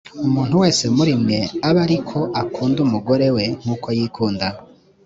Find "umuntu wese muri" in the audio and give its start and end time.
0.25-1.13